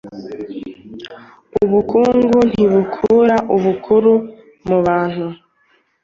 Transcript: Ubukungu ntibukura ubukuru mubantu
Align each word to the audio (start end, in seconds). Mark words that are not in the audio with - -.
Ubukungu 1.63 2.37
ntibukura 2.49 3.35
ubukuru 3.55 4.11
mubantu 4.67 5.27